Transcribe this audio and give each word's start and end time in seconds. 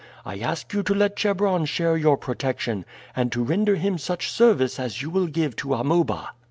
I 0.25 0.39
ask 0.39 0.73
you 0.73 0.81
to 0.81 0.95
let 0.95 1.15
Chebron 1.15 1.65
share 1.65 1.95
your 1.95 2.17
protection, 2.17 2.85
and 3.15 3.31
to 3.31 3.43
render 3.43 3.75
him 3.75 3.99
such 3.99 4.31
service 4.31 4.79
as 4.79 5.03
you 5.03 5.11
will 5.11 5.27
give 5.27 5.55
to 5.57 5.75
Amuba." 5.75 6.29